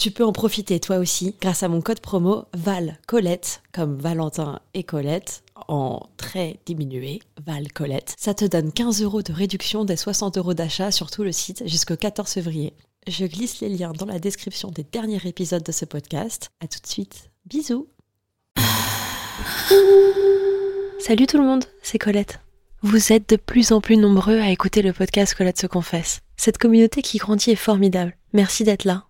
[0.00, 4.60] Tu peux en profiter toi aussi grâce à mon code promo Val Colette, comme Valentin
[4.72, 8.14] et Colette, en très diminué, Val Colette.
[8.18, 11.68] Ça te donne 15 euros de réduction des 60 euros d'achat sur tout le site
[11.68, 12.72] jusqu'au 14 février.
[13.08, 16.48] Je glisse les liens dans la description des derniers épisodes de ce podcast.
[16.60, 17.28] À tout de suite.
[17.44, 17.86] Bisous.
[20.98, 22.40] Salut tout le monde, c'est Colette.
[22.80, 26.22] Vous êtes de plus en plus nombreux à écouter le podcast Colette se confesse.
[26.38, 28.16] Cette communauté qui grandit est formidable.
[28.32, 29.04] Merci d'être là.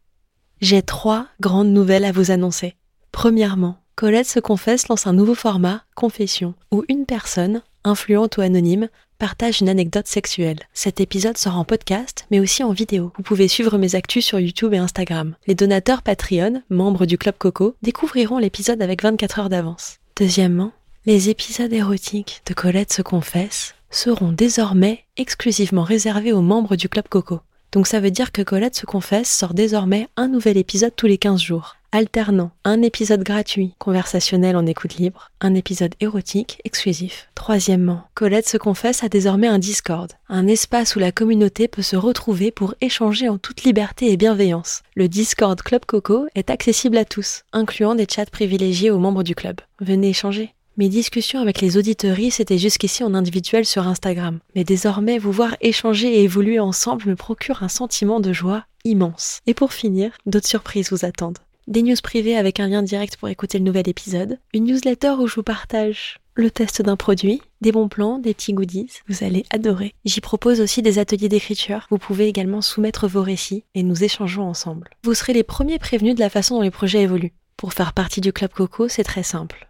[0.61, 2.75] J'ai trois grandes nouvelles à vous annoncer.
[3.13, 8.91] Premièrement, Colette se confesse lance un nouveau format, Confession, où une personne, influente ou anonyme,
[9.19, 10.59] partage une anecdote sexuelle.
[10.75, 13.11] Cet épisode sort en podcast, mais aussi en vidéo.
[13.17, 15.35] Vous pouvez suivre mes actus sur YouTube et Instagram.
[15.47, 19.97] Les donateurs Patreon, membres du Club Coco, découvriront l'épisode avec 24 heures d'avance.
[20.17, 20.73] Deuxièmement,
[21.07, 27.09] les épisodes érotiques de Colette se confesse seront désormais exclusivement réservés aux membres du Club
[27.09, 27.41] Coco.
[27.73, 31.19] Donc ça veut dire que Colette se confesse sort désormais un nouvel épisode tous les
[31.19, 37.29] 15 jours, alternant un épisode gratuit, conversationnel en écoute libre, un épisode érotique, exclusif.
[37.37, 41.97] Troisièmement, Colette se confesse a désormais un Discord, un espace où la communauté peut se
[41.97, 44.83] retrouver pour échanger en toute liberté et bienveillance.
[44.97, 49.37] Le Discord Club Coco est accessible à tous, incluant des chats privilégiés aux membres du
[49.37, 49.61] club.
[49.81, 50.55] Venez échanger.
[50.81, 55.55] Mes discussions avec les auditories étaient jusqu'ici en individuel sur Instagram, mais désormais vous voir
[55.61, 59.41] échanger et évoluer ensemble me procure un sentiment de joie immense.
[59.47, 61.37] Et pour finir, d'autres surprises vous attendent.
[61.69, 65.27] Des news privées avec un lien direct pour écouter le nouvel épisode, une newsletter où
[65.27, 69.45] je vous partage le test d'un produit, des bons plans, des petits goodies, vous allez
[69.51, 69.93] adorer.
[70.07, 74.49] J'y propose aussi des ateliers d'écriture, vous pouvez également soumettre vos récits et nous échangeons
[74.49, 74.89] ensemble.
[75.05, 77.35] Vous serez les premiers prévenus de la façon dont les projets évoluent.
[77.59, 79.70] Pour faire partie du Club Coco, c'est très simple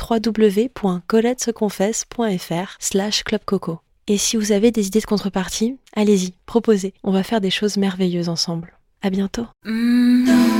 [0.00, 3.80] www.coletteseconfesse.fr slash clubcoco.
[4.06, 6.94] Et si vous avez des idées de contrepartie, allez-y, proposez.
[7.04, 8.76] On va faire des choses merveilleuses ensemble.
[9.02, 9.46] À bientôt.
[9.64, 10.59] Mm-hmm.